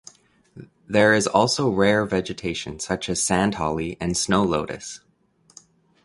[0.87, 5.01] There is also rare vegetation such as sand holly and snow lotus.